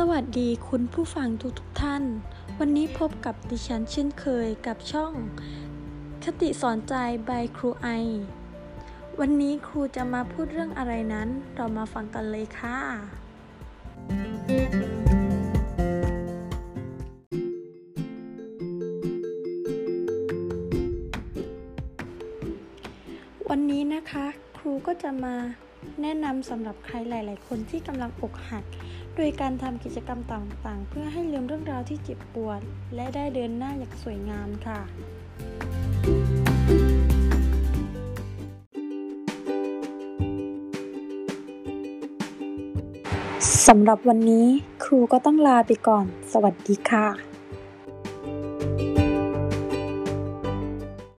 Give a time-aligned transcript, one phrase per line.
[0.00, 2.02] สวัสดีคุณผู้ฟังทุกทท่าน
[2.58, 5.12] วันนี้พบกับดิฉันเช่นเคยกับช่อง
[6.24, 6.94] คติสอนใจ
[7.28, 7.88] by ครูไอ
[9.20, 12.78] วันนี้ครูจะมาพูดเรื่องอะไรนั้น เรามาฟังกันเลยค่ะ
[23.48, 24.26] วันนี้นะคะ
[24.56, 25.36] ครูก็จะมา
[26.02, 28.64] แนะนำสำหรับใครหลาย ๆ คนที่กำลังอกหัก
[29.16, 32.60] โดยการทำกิจกรรมต่าง ๆ เพื่อให้ลืมเรื่องราวที่เจ็บปวด
[32.94, 34.80] และได้เดินหน้าอย่างสวยงามค่ะ
[43.66, 44.46] สำหรับวันนี้
[44.84, 47.35] ครูก็ต้องลาไปก่อน สวัสดีค่ะ